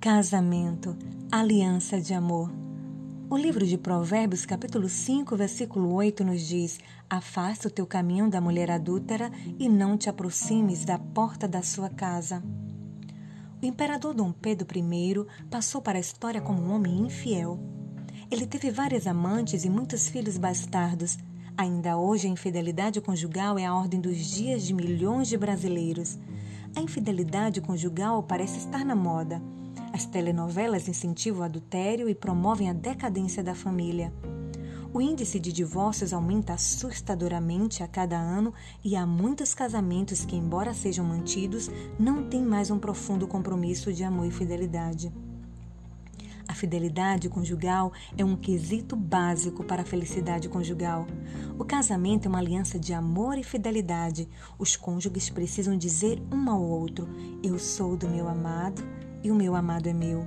[0.00, 0.96] Casamento,
[1.28, 2.52] aliança de amor.
[3.28, 6.78] O livro de Provérbios, capítulo 5, versículo 8, nos diz:
[7.10, 11.90] Afasta o teu caminho da mulher adúltera e não te aproximes da porta da sua
[11.90, 12.40] casa.
[13.60, 17.58] O imperador Dom Pedro I passou para a história como um homem infiel.
[18.30, 21.18] Ele teve várias amantes e muitos filhos bastardos.
[21.56, 26.16] Ainda hoje, a infidelidade conjugal é a ordem dos dias de milhões de brasileiros.
[26.76, 29.42] A infidelidade conjugal parece estar na moda.
[29.98, 34.14] As telenovelas incentivam o adultério e promovem a decadência da família.
[34.94, 40.72] O índice de divórcios aumenta assustadoramente a cada ano e há muitos casamentos que, embora
[40.72, 45.12] sejam mantidos, não têm mais um profundo compromisso de amor e fidelidade.
[46.46, 51.08] A fidelidade conjugal é um quesito básico para a felicidade conjugal.
[51.58, 54.28] O casamento é uma aliança de amor e fidelidade.
[54.60, 57.08] Os cônjuges precisam dizer um ao outro:
[57.42, 58.80] Eu sou do meu amado
[59.22, 60.26] e o meu amado é meu.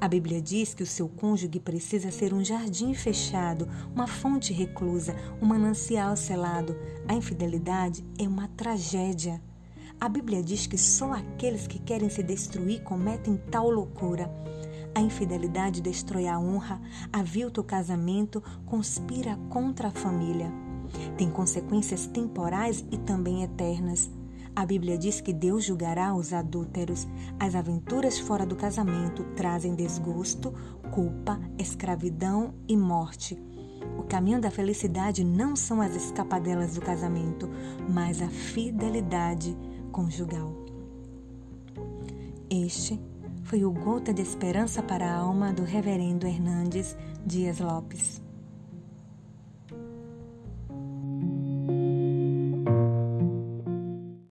[0.00, 5.16] A Bíblia diz que o seu cônjuge precisa ser um jardim fechado, uma fonte reclusa,
[5.42, 6.76] um manancial selado.
[7.08, 9.42] A infidelidade é uma tragédia.
[10.00, 14.30] A Bíblia diz que só aqueles que querem se destruir cometem tal loucura.
[14.94, 16.80] A infidelidade destrói a honra,
[17.12, 20.52] avilta o casamento, conspira contra a família.
[21.16, 24.10] Tem consequências temporais e também eternas.
[24.58, 27.06] A Bíblia diz que Deus julgará os adúlteros.
[27.38, 30.52] As aventuras fora do casamento trazem desgosto,
[30.90, 33.40] culpa, escravidão e morte.
[33.96, 37.48] O caminho da felicidade não são as escapadelas do casamento,
[37.88, 39.56] mas a fidelidade
[39.92, 40.52] conjugal.
[42.50, 43.00] Este
[43.44, 48.27] foi o Gota de Esperança para a Alma do Reverendo Hernandes Dias Lopes.